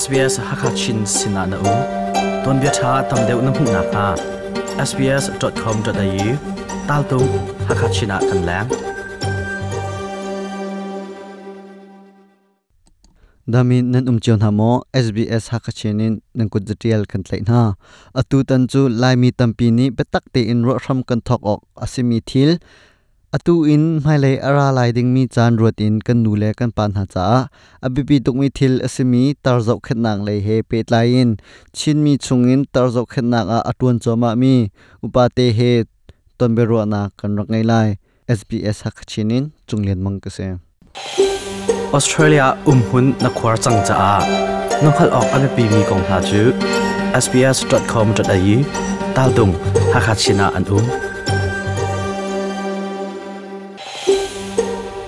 [0.00, 1.72] SBS Hakachin Sinana U
[2.44, 4.04] Ton bia tha tam deuh na hmu na kha
[4.90, 6.30] sbs.com.au
[6.88, 7.18] tal tu
[7.70, 8.72] Hakachina kan lang
[13.56, 14.70] dami nan umchion hamo
[15.04, 17.60] SBS hakachinin nan kut jatial kan tlai na
[18.20, 21.60] atu tan chu lai mi tampi ni betak te in ro ram kan thok ok
[21.84, 22.50] asimi thil
[23.36, 26.90] atu in mhailei ara lai ding mi chan ruat in kan nu le kan pan
[26.98, 27.26] ha cha
[27.86, 31.30] abipi tuk mi thil asimi tar zau khet nang le he pe lai in
[31.78, 34.54] chin mi chung in tar zau khet nang a atun choma mi
[35.06, 35.70] upa te he
[36.38, 37.88] ton be ro na kan rak ngai lai
[38.38, 40.46] sbs hak chin in chung len mang ka se
[41.98, 44.12] australia um hun na khwar chang cha a
[44.84, 46.40] nokhal ok abipi mi kong ha chu
[47.24, 48.56] sbs.com.au
[49.16, 49.52] tal dung
[49.92, 50.86] hakachina an um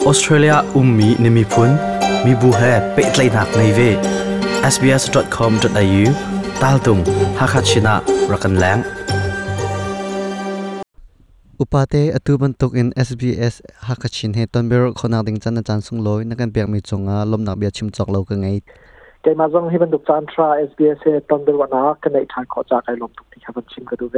[0.06, 1.70] ออสเตรเลียอุ้มมีนิมิพุน
[2.24, 2.60] มีบูเฮ
[2.94, 3.80] เปิดไลนักในเว
[4.72, 6.02] sbs.com.au
[6.62, 6.98] ตาลตุง
[7.40, 7.94] ฮักชินะ
[8.32, 8.78] รักันแลง
[11.60, 13.54] อุปาเตอตุบันตุกอิน SBS
[13.88, 18.48] ฮักชินเฮตันเบรคคนักดิงจันอจัร์สุงลอยนักันเบียกมีจงอาลมนักเบียชิมจอกเลากันไง
[19.22, 24.16] ใจมาจงให้บันตุกจันทรา SBS ตันเบรวนาคันในทางขอจากไอลมตุกที่ขับชิมกันดูเว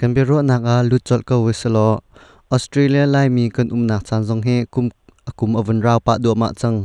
[0.00, 1.78] กันเบรนักอาลุจอเกวิสโล
[2.52, 4.88] Australia lai mi kan umnak chan jong he kum
[5.28, 6.84] akum avan rau pa do ma chang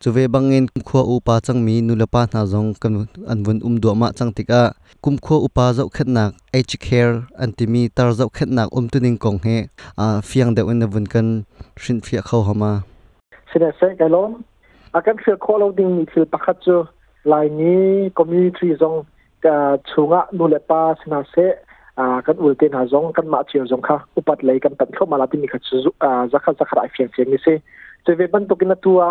[0.00, 4.32] chuwe bangin khua upa chang mi nulapa na jong kan anvun um do ma chang
[4.32, 4.70] tika
[5.02, 7.26] kum khua upa zau khatnak h care
[7.68, 9.66] mi tar zau khatnak um tuning kong he
[9.98, 11.42] a fiang de un avun kan
[11.76, 12.82] shin phia khaw hama
[13.52, 14.38] sida se kalon
[14.94, 16.84] akan phia kholo ding mi thil pakhat chu
[17.24, 19.02] lai ni community jong
[19.42, 21.46] ka chunga nulapa sna se
[22.00, 24.88] à kan ul ten ha zong kan ma chiu zong kha upat lei kan tan
[24.98, 25.76] kho mala ti mi kha chu
[26.10, 27.54] a za kha za khrai fian fian ni se
[28.06, 28.92] che ve ban to kin tu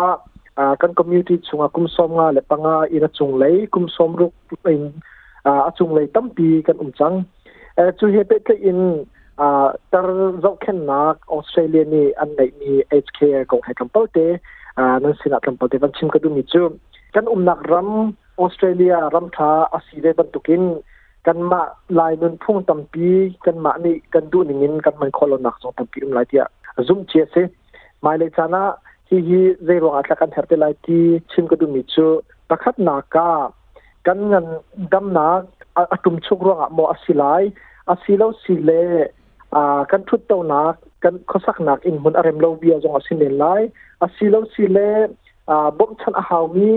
[0.80, 4.26] kan community chunga kum som nga le panga ina chung lei kum som ru
[4.74, 4.82] in
[5.50, 7.16] a à, à, chung lei tam pi kan um chang
[7.80, 8.80] a chu he pe te in
[9.44, 9.46] a à,
[9.92, 10.08] tar
[10.44, 11.00] zau khen na
[11.36, 12.70] australia ni an nei mi
[13.04, 13.20] hk
[13.50, 14.26] ko he kampal te
[14.82, 16.62] a nan sina kampal te van chim ka du mi chu
[17.14, 17.90] kan um nak ram
[18.44, 20.28] australia ram tha a si le ban
[21.26, 21.60] กันมา
[21.98, 23.08] ลายนุนพุ่งตำปี
[23.44, 26.48] กันมานี่กันดูนิ่งกันมันคอลนักสองตำปีอุ้มลาย่อ่ะ
[26.86, 27.34] zoom เชียเซ
[28.04, 28.62] มาเลยจานะ
[29.08, 32.08] ฮีฮีเรื่องอัตลักษณ์เฮรเตลายที่ชิมก็ดูมิจู
[32.48, 33.30] ประคัดนากา
[34.06, 34.44] กันเงิน
[34.92, 35.26] ดำนา
[35.92, 37.24] อตุมชุกรวงอ่ะมออสิไล
[37.90, 38.70] อสิลาสิเล
[39.54, 43.46] อ่ากันทุดเต้านักกันข้อสักนักอินมุนอารมเราเบียจงอสิเลไล
[44.04, 44.78] อสิลาสิเล
[45.50, 46.70] อ่าบ่มชันอาหาวี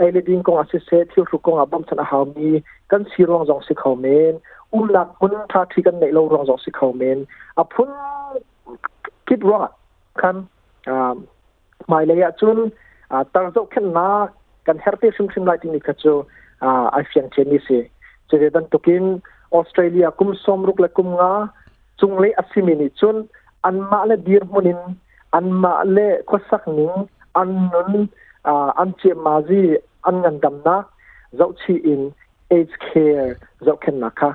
[0.00, 2.50] ไอเลดิงกงอาศยเซที่รุกงอาบัมสันะาหามี
[2.90, 4.34] กันสีรองจองสิเขาเมน
[4.72, 7.18] อุหลักมุนทาที่กันในโลารองจองสิเขาเมน
[7.58, 7.90] อาพุน
[9.26, 9.70] คิดรอด
[10.20, 10.36] คัน
[10.88, 11.14] อ่า
[11.88, 12.58] หมายเลยจุน
[13.10, 14.08] อ่าตั้งโจขึ้นนา
[14.66, 16.12] กันเฮอร์ตี้ชุมชิมไลติงนี่ก็จะ
[16.64, 17.78] อ่าไอเฟียงเชนิสิ
[18.28, 19.04] จะเดินตุกิน
[19.54, 21.32] ออสเตรเลียคุมสมรุกและคุมงา
[22.00, 23.16] จุงเลยอัศมินิจุน
[23.66, 24.80] อันมาเลดีร์มุนิน
[25.34, 26.92] อันมาเลก็สักนิง
[27.38, 27.92] อันนุน
[28.46, 29.62] อ่าอันเชมาจี
[30.04, 30.82] an ngan dam na
[31.38, 32.10] zo chi in
[32.50, 34.30] age care zo ken na kha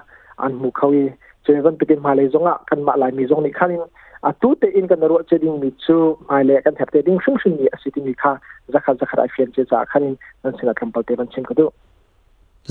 [0.46, 1.04] an mu khawi
[1.48, 3.84] chevan pikin ma le zonga kan ma lai mi zong ni khanin
[4.24, 5.98] a tu te in kan ro che ding mi chu
[6.30, 8.32] ma le kan thap te ding shung shung ni asiti mi kha
[8.74, 11.54] zakha zakha ai fian che cha khanin nan sina kan pal te ban chin ko
[11.60, 11.66] do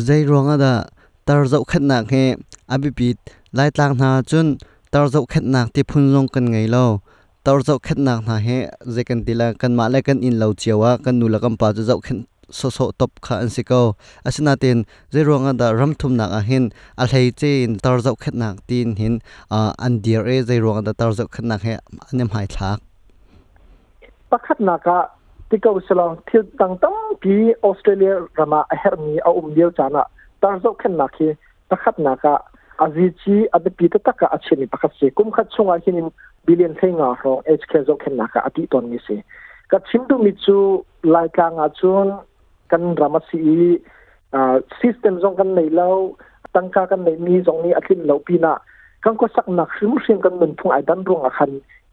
[0.07, 0.73] zai ronga da
[1.27, 2.25] tar zo khat na khe
[2.75, 3.11] abi
[3.57, 4.47] lai tlang na chun
[4.93, 6.85] tar zo khat na ti phun zong kan ngai lo
[7.45, 8.59] tar zo khat na na he
[8.95, 11.67] ze kan tila kan ma le kan in lo chiwa kan nu la kan pa
[11.89, 12.19] zo khat
[12.51, 13.95] so so top kha an siko
[14.25, 17.99] asina tin je ronga da ram thum nak a hin a hlei che in tar
[18.05, 21.61] zau khat nak tin hin an dear e je ronga da tar zau khat nak
[21.67, 21.77] he
[22.13, 22.81] anem hai thak
[24.33, 24.97] pakhat naka
[25.51, 26.95] tikau salong thil tang tam
[27.25, 27.37] pi
[27.71, 30.05] australia rama a hermi a um dio chana
[30.47, 31.31] tar zau khat nak he
[31.75, 32.35] pakhat naka
[32.87, 36.13] azichi adapi ta taka achini pakhat se kum khat chunga hinim
[36.47, 39.19] billion thenga ro hk zau khat naka ati ton mi se
[39.75, 40.57] ka chimdu mi chu
[41.17, 42.09] laika nga chun
[42.75, 43.47] kan ramasi
[44.83, 46.19] system zong kan nei lo
[46.55, 48.53] tangka kan nei mi zong ni athin lo pina
[49.05, 51.53] kan ko sak nak shim shim kan mun phung ai dan rong a khan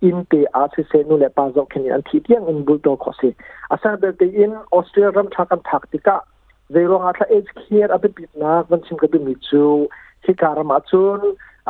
[0.09, 2.79] in te a se se nu le pa zo khen an thi tiang in bul
[2.87, 3.29] to khose
[3.75, 6.17] asa be te in australia ram tha kan thak ti ka
[6.77, 9.35] ze rong a tha age care a bit bit na van chim ka du mi
[9.49, 9.63] chu
[10.25, 11.19] hi karam a chun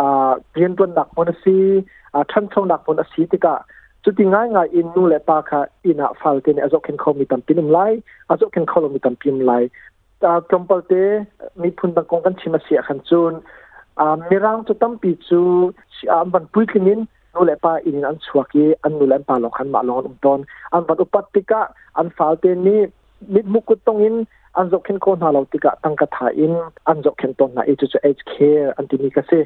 [0.03, 0.07] a
[0.53, 1.57] pian ton nak mon si
[2.15, 3.55] a than chong nak mon a si ti ka
[4.03, 7.79] สุดท้ายไงอินนู่เลปากะอินาฟัลเตนอาจจะเข็นคอมีตัมพิมไล
[8.29, 9.51] อาจจะเข็นคอลมีตัมพิมไล
[10.19, 10.93] แต่จอมเปลเต
[11.61, 13.33] มีพุนตะกงกันชิมาเสียขันจูน
[13.99, 15.41] อามีร่างจะตั้มปีจู
[16.11, 16.99] อามันปุ้ยกินิน
[17.33, 20.39] นู่เลปาอินันสวากีอันนู่เลปาหลงขันมาลองอุ่นตอน
[20.73, 21.61] อันวัดอุปตติกะ
[21.97, 22.81] อันฟัลเตนี่
[23.33, 24.15] มีมุกุตองอิน
[24.57, 26.53] อันจะเข็นคนหาเราติกะตั้งกระทายิน
[26.87, 28.33] อันจะเข็นตอนไหนจะจะเอชเค
[28.75, 29.37] อันที่มีกษตร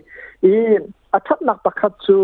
[0.46, 0.82] อิน
[1.14, 2.20] อัตนักประคัตจู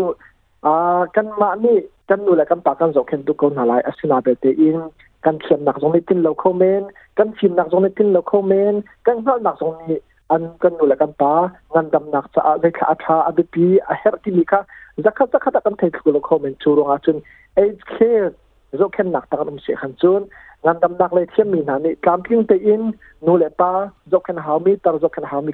[0.62, 3.66] à căn mà ni căn nu là căn ta căn dọc khen tu câu nào
[3.66, 4.76] lại asina về tế in
[5.22, 6.84] căn thiền nặc giống như tin lâu comment
[7.16, 9.98] căn phim nặc giống như tin lâu comment căn hal nặc giống như
[10.28, 14.14] an kan nula kan ta ngan dam nak cha ve kha atha adupi a her
[14.24, 14.62] ti mika
[14.96, 17.20] zakha zakha ta kan thei kulo comment chu chun
[17.54, 18.28] age care
[18.72, 20.24] zo ken nak ta kan se chun
[20.62, 23.72] ngan dam nak le thiam mi na ni kam king te in nu le pa
[24.10, 25.52] zo ken ha mi tar zo ken ha mi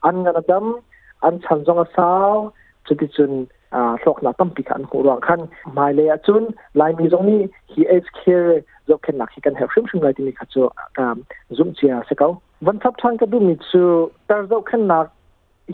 [0.00, 0.76] an ngan dam
[1.20, 2.52] an chan zong a sao
[2.84, 3.46] chu chun
[4.04, 5.40] สกนาตั้มปีขันหัวร้องขัน
[5.78, 6.42] มาเลยจุน
[6.80, 7.40] ลายมีตรงนี้
[7.72, 10.62] ฮีเอสเคร์ยกเข็นหนักที่กันเห็นชิมๆเลยที่มีขั้นจู
[10.98, 11.16] การ
[11.56, 12.28] จุ่มเจียสเก้า
[12.66, 13.88] วันทับทางก็ดูมีจู่
[14.26, 15.04] แต่ยกเข็นหนัก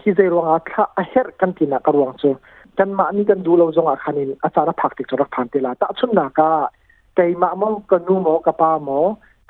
[0.02, 2.32] ฮีเจร้องอัคราเฮร์กันที่นักร้องจู่
[2.78, 6.50] กันมาอันนี้กันดูเราจงอาคารินอาจารย์พักติดจระพันธ์ตีลาแต่ชุนหนักก็
[7.14, 8.90] ใจมาโมกันนุโมกับปาโม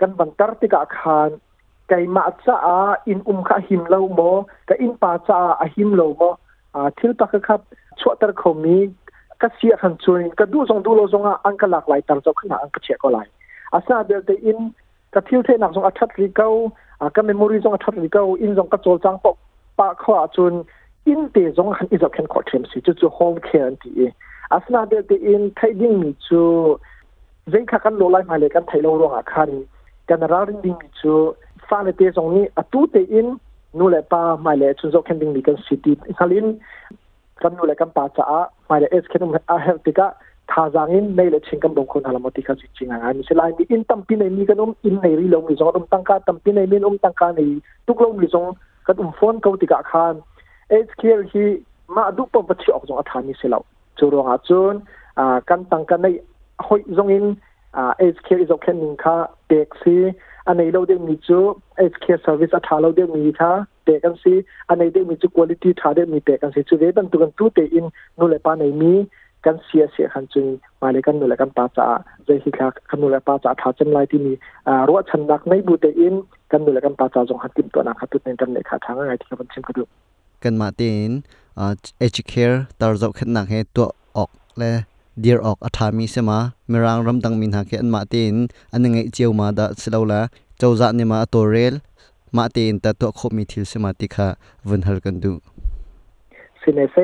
[0.00, 1.28] กันบังเกิดที่กับอาคาร
[1.90, 2.56] ใมาจ้า
[3.08, 4.20] อินอุ้มข้าหิมเลาโม
[4.68, 6.20] กับอินปาจ้าอหิมเลาโม
[6.74, 7.60] อ่าทิลปักกับ
[8.08, 8.80] วตระคมนี้
[9.40, 13.22] ก็เสียทันชวนก็ดูทรงดูโลทรงอ่ะอังกหลากหลายตามจ้าขึนหาอังกเชียก็หลา
[13.72, 14.58] อาซาเบลเตอิน
[15.14, 16.48] ก็ทิวเทนักทรงอัชัดริเกา
[17.00, 19.36] อ่ะก็เมมโมรีทรงอัชัดริเกาอินทรงก็โจลจังปก
[19.78, 20.52] ปะขวาจน
[21.06, 23.90] อินเตทรงอันอิจอบเข็นขอเทมสิจุจุโฮมเคอันตี
[24.52, 26.42] อาซาเบลเตอินไทยดิ้งมีจู
[27.50, 29.58] เจ้ากันโลไลมาเลยกันไทยโลรองอาคารี
[30.08, 31.12] กันรารินดิ้งมีจู
[31.68, 33.28] ฟาเลเตทรงนี้อตูเตอิน
[33.78, 36.46] นู่นแหละป้ามาเลยชุนโจเขนดิ้งมีกันสิตีฮาลิน
[37.42, 38.26] กันนู่นเลยกันป่าจ้า
[38.66, 40.06] หมายเลขเอสเค่นั้อาเฮลติกะ
[40.50, 47.40] ท่าจางอินไม่เลขชิงกันบางคนฮัลโหลติกาจุดจิงอ่ะม่เช่ลน์มีอินตั้มปีในมีกันอุ้มอินในรีลงมีจงอุ้มตั้งก่าตั้มพินในมีอุ้มตั้งก่าใน
[47.86, 48.44] ทุกลงมีจง
[48.86, 50.14] กันอุ้มฟอนเขาติกะขัน
[50.70, 51.46] เอสเค่ที่
[51.96, 53.60] มาดูปมปัจจัยอักจงอัฐานิสิลรา
[53.98, 54.74] จูรองอาจน
[55.18, 56.06] อ่ากันตั้งค่าใน
[56.66, 57.24] หอยจงอิน
[57.76, 59.14] อ่าเอสเค่จงแค่นิึงค่ะ
[59.46, 59.96] เด็กซี
[60.46, 61.38] อันนี้เราเดียวมีจู
[61.76, 63.52] เอสเค่เซอร์วิสอัตราเราเดียวมีค่ะ
[63.88, 64.34] ตะกันสิ
[64.68, 67.84] อันนี้เด็กมีจุ quality ถ้าได้มีเตะกันสิชุดเดิมตุกันตู้เตะอิน
[68.18, 68.94] นู่นเลยป้าในมี
[69.44, 70.46] กันเสียเสียขันจึง
[70.80, 71.86] มาเลยกันนู่นเลยกันป้าจ่า
[72.24, 74.32] เจฮิคักขันนู่นเลยป้าจ่าถ้าจำไรที่มี
[74.68, 76.14] อ่ารัวชันดักในบูเตะอิน
[76.50, 79.82] กันนู่นเลยกันป้าจ่าจงหันติมตัวนะครับตุ้ตในกันเลยค่ะทางอะไรที่กำลังชิมกันดู
[80.42, 81.10] กันมาเตน
[81.58, 83.86] อ่าเอชเคียร์ตารจบขันหนักให้ตัว
[84.16, 84.30] ออก
[84.60, 84.72] เลย
[85.24, 86.36] dear ok athami se ร่
[86.72, 88.34] mirang ram dang min ha ke an ma น i n
[88.74, 90.12] an ngai cheu ma da s ล l
[90.58, 91.72] เจ้า h a u นี n มาตัวเรล
[92.36, 94.28] มาตีนตะตัวคบมีทิลสมาติคา
[94.68, 95.32] วันฮัลกันดู
[96.60, 96.96] สิเนเซ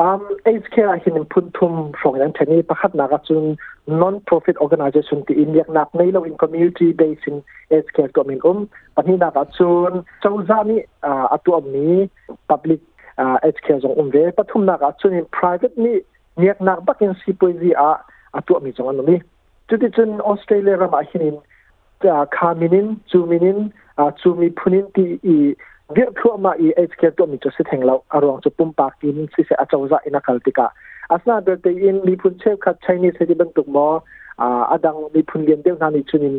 [0.00, 3.44] อืมเอสเคอาหินพุ่นทุ่มส่งยังเชนี้ประคับนักจุน
[4.02, 7.34] non profit organization ที่อินเดียนับในเรา in community based in
[7.84, 8.58] s c a r e ก็มีอุ้ม
[8.94, 11.88] ปัจจุบันนักจุนเจ้าจานี่อ่าอตัวมี
[12.50, 12.80] public
[13.20, 15.96] อ่า s c a r e จงอุ้มเวปัจจุ่มนักจุน in private นี่
[16.38, 17.90] เนียกนักบักอินซีปุยซีอา
[18.34, 19.18] อัตัวมีจังอันนี้
[19.68, 21.36] จุดที่จุนออสเตรเลียรามาหิน
[22.04, 23.58] จะาคามินินจูมินิน
[23.98, 25.36] อาชูมีพูนินตีอี
[25.92, 30.66] เดี๋ยวทัวมาอีเอชเคตัวมิจุดสิทธิ์แห่งเราอารมณ์จะปุ่มปากอินสิเสอาจาจะว่าอินักลติกา
[31.12, 33.86] อาสนาเบลเตอินมีพุนเชฟคัดใช้ในเซติบรรทุกมอ
[34.40, 36.34] อาอดังมีพุนเรียนเดียวนานิชุนิน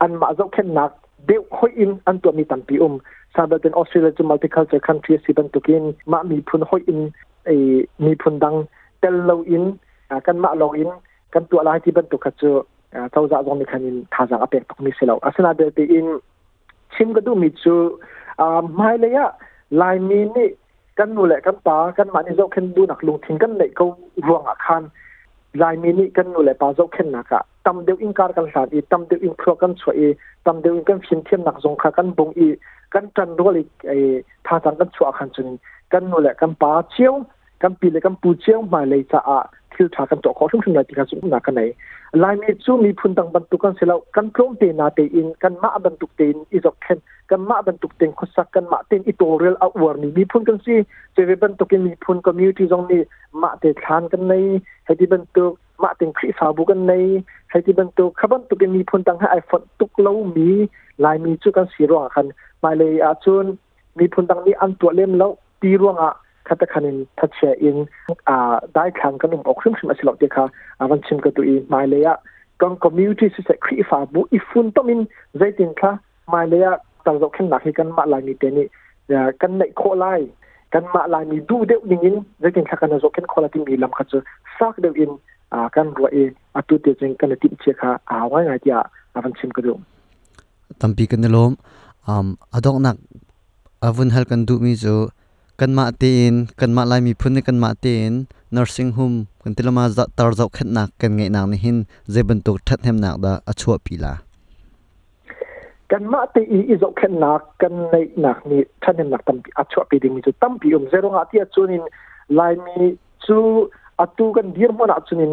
[0.00, 0.90] อันมาจกแค่นัก
[1.26, 2.94] เดียวค่อยอินอันตัวมีตันปีอุม
[3.34, 7.00] ซาเบลเตนออสเตรเลียจูมัลติคัลเจอร์คันทรีสิบันตุกินมามีพุนค่อยอิน
[7.46, 7.50] ไอ
[8.04, 8.54] มีพุนดัง
[8.98, 9.64] เตลโลอิน
[10.26, 10.90] กันมาโลอิน
[11.32, 12.50] กันตัวอะไรที่บรรทุกคัดจู
[13.10, 16.06] เจ้าจะจงมีคันินทาจังอเปกตุกมิเสลาอาสนาเบลเตอิน
[16.94, 17.74] ชิมก็ดูมีชู
[18.40, 19.30] อ่าไม่เลยอะ
[19.80, 20.48] ลายมีนี่
[20.98, 23.84] กันนู่แหละกันตากันมานี่เจ้าเข็นดูหนักลงทิ้งกันเลยก็
[24.26, 24.82] รวงอาคาร
[25.62, 30.08] ลายมีนี่กันนู่แหละปาเจ้าเข็นนักอะตำเดียวอิงการกันสาดอีตำเดียวอิงพรกันสวยอี
[30.46, 32.48] ตำเดียวอิงกันฟินเทียมหนักสงฆากันบงอี
[32.94, 33.96] กันจันด้วยไอ้
[34.46, 35.48] ทาทางกันชวอาคารจุน
[35.92, 37.14] กันนู่แหละกันปาเชียว
[37.64, 39.38] กัมปีเลยกัมปูเชียงมาเลยจะอา
[39.74, 41.60] ทิลทากันตัวเขาทุ่มทุ่งนาทิกันสุงนักกนไหน
[42.22, 46.98] ลายมีจูมีพุนตังบรรทุกกันเสร็จแล้วกันพร้อมเตนาเตอินกันมาบรรทุกเตนอีจอกเคน
[47.30, 50.74] กันมาบรรทุกเตนคุสักกันมาเตนอิตัวเรลอวอร์นี่มีพุนกันสิ
[51.12, 53.02] เจไวบรรทุกมีพุนคอมมิวนิตี้ตรงนี้
[53.42, 54.32] มาเตทานกันใน
[54.84, 55.52] ให้ที่บรรทุก
[55.82, 56.92] มาเตนคริสาบุกันใน
[57.50, 60.50] ให้ที่บรรทุกขบันทุกมีพุนตังให้ไอฟนตุกเล่ามี
[61.04, 62.26] ลายมีจูกันสีรวงกัน
[62.64, 63.46] มาเลยอาชุน
[63.98, 65.30] มีพุนตังนี้อันตัวเล่มแล้ว
[65.62, 66.12] ตีรวงอ่ะ
[66.44, 67.86] khatakanin thachia in
[68.26, 70.44] a dai khang kanum okhrim sim asilo te kha
[70.84, 72.14] awan chim ka tu i mai leya
[72.64, 75.04] kong community si se khri fa bu i fun to min
[75.44, 75.92] zaitin kha
[76.34, 76.72] mai leya
[77.08, 78.66] tar zo khin nakhi kan ma lai ni te ni
[79.44, 80.20] kan nei kho lai
[80.76, 83.64] kan ma lai ni du deu ning in zaitin kha kan zo khin khola ti
[83.64, 84.22] mi lam kha chu
[84.58, 85.16] sak deu in
[85.56, 86.28] a kan ro e
[86.62, 88.84] atu te jeng kan ti che kha a wa ngai ya
[89.20, 89.78] awan chim ka du
[90.82, 91.56] tampi kan lom
[92.14, 92.96] um adok nak
[93.90, 94.96] avun hal kan du mi zo
[95.56, 99.86] kan ma tin kan ma lai mi phun kan ma tin nursing home kan tilama
[99.88, 101.76] za tar zau khat nak kan ngai nak ni hin
[102.14, 104.12] zeben tok that hem nak da achua pila
[105.90, 109.22] kan ma te i i zau khat nak kan nei nak ni that hem nak
[109.26, 111.84] tam pi achua pi ding mi chu tam pi um zero nga ti achunin
[112.38, 112.76] lai mi
[113.26, 113.38] chu
[114.04, 115.32] atu kan dir mon achunin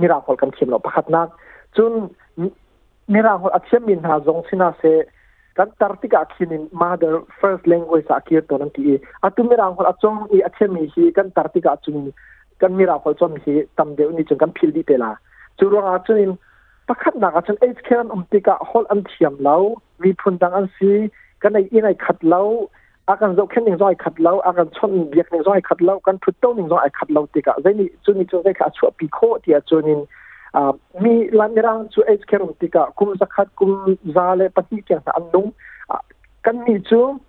[0.00, 1.28] miracle kan khim lo pakhat nak
[1.74, 1.92] chun
[3.14, 4.92] miracle achem min ha zong sina se
[5.58, 8.92] กันตาร์ติกาคินมาเดอร์ first language สักเยอตอนนี้
[9.24, 11.98] อะตุมีรางคนอ่ะจงอีอัจฉริยะกันตาร์ติกาจุน
[12.60, 15.10] กันมีรางคนจงมีตำเดียวนี้จึงกันพิลดีเตล่ะ
[15.58, 16.30] จู่รองอ่ะจน
[16.86, 19.62] ประคัดหนักอ่ะจุนเอชเคนอมติกาฮอลอันเทียมแล้ว
[20.02, 20.92] วีพุนดังอันซี
[21.42, 22.46] กันในอีในขัดแล้ว
[23.08, 29.96] อาการจะเข็นหนึ่งร้อยขัดแล้วอาการชนเบียกหนึ่งร้อยขัดแล้วกันทุ่โต้าหนึ่งร้อยขัดแล้วติกาเรนี่จู่นี่จุนไ้ขัดชั่วปีโคเดียจุนนี่
[31.00, 35.52] mi lamirang chu age care tika kum zakhat kum zale pati kya na annung
[36.42, 37.20] kan ni chu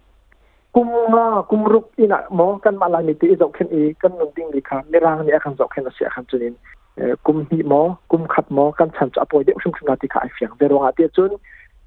[0.74, 4.32] kum nga kum ruk ina mo kan mala ni ti zok khen e kan nun
[4.36, 6.56] ding li kha mirang ni akhan zok khen na sia khan chunin
[7.24, 10.08] kum hi mo kum khat mo kan chan cha poi de sum sum na ti
[10.08, 11.32] kha fiang de ronga ti chun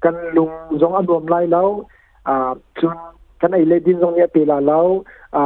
[0.01, 1.85] kan lung zong adom lai lao
[2.25, 2.97] a chun
[3.41, 5.03] kan ai le din zong ya pe la lao
[5.35, 5.45] อา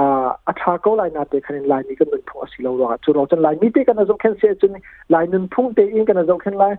[0.62, 4.72] ราก็ลายนาเตคนนลายนี้ก็มันึ่งสิเราหรอกจุดเราจะลายมีเตกันนะจงแ็นเสียจน
[5.10, 6.74] ไลายนึ่งพุ่งเตอินกันนะจงแค่ลาย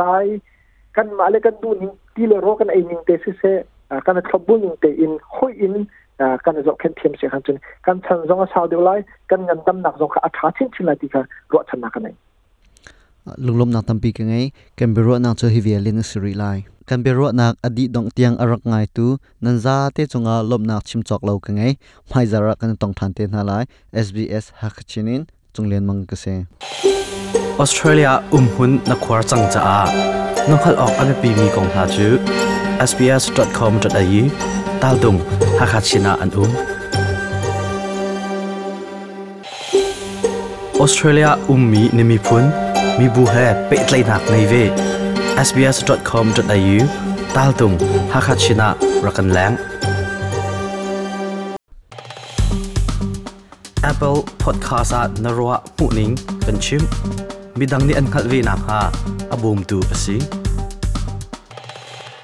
[0.00, 0.24] ลาย
[0.96, 3.42] กันมาเลกันดูนิ่งที่เรกรู้กันไอ้นิ่งเตสิเส
[4.06, 5.74] กันนะขบุนิ่งเตอิห้อยอิน
[6.44, 8.94] กันนะจงแ็่เทียมเสียขันจนกันฉันจงก็ชาวเดียวไล่
[9.30, 12.16] กันเงินตำหนักจงกอาราทิ้งชินอลไรที่กันรัชนะกันเอง
[13.38, 17.84] lunglom na tampi ka ngai canberra na cho hivi alin sri lai canberra na adi
[17.94, 19.06] dong tiang arak ngai tu
[19.44, 21.72] nanza te chunga lom na chim chok lo ka ngai
[22.14, 23.64] mai zara kan tong than te na lai
[24.06, 25.22] sbs Hak Chung
[25.54, 26.34] chunglen mang ka se
[27.62, 30.08] australia um hun na khwar chang cha a
[30.50, 32.08] nokhal ok ame pi mi kong ha chu
[32.90, 34.22] sbs.com.au
[34.82, 35.18] tal dung
[35.62, 36.50] Hak hakachina an um
[40.82, 42.46] australia ummi nimi phun
[42.98, 43.34] มีบูเฮ
[43.66, 44.54] เป็ดไลนักในเว
[45.46, 46.78] sbs.com.au
[47.36, 47.72] ตาลตุง
[48.12, 48.68] ฮักชินะ
[49.06, 49.52] รักันแหลง
[53.90, 56.12] Apple Podcast at Narwa Puning
[56.44, 56.82] Kanchim
[57.58, 58.80] Midang ni an khalvi na ha
[59.34, 60.41] abum tu asing